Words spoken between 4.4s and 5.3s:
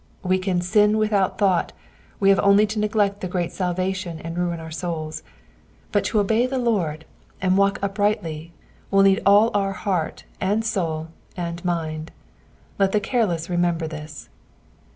our souls;